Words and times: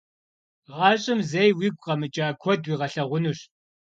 Гъащӏэм 0.75 1.19
зэи 1.29 1.51
уигу 1.57 1.81
къэмыкӏа 1.83 2.27
куэд 2.41 2.61
уигъэлъагъунущ. 2.67 3.39